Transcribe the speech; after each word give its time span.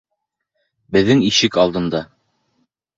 Беҙҙең 0.97 1.23
ишек 1.29 1.61
алдында! 1.67 2.05